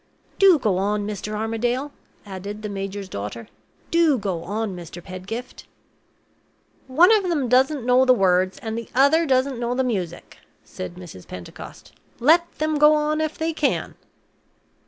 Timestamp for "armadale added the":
1.33-2.69